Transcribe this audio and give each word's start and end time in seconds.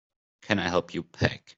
Can 0.41 0.57
I 0.57 0.67
help 0.67 0.95
you 0.95 1.03
pack? 1.03 1.49